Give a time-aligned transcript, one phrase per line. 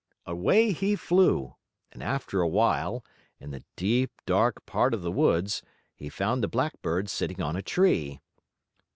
[0.25, 1.57] Away he flew,
[1.91, 3.05] and, after a while,
[3.39, 5.61] in the deep, dark part of the woods
[5.93, 8.19] he found the blackbird, sitting on a tree.